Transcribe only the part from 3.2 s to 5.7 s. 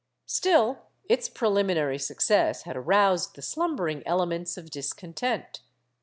the slumbering ele ments of discontent.